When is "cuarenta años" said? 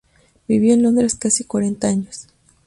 1.43-2.27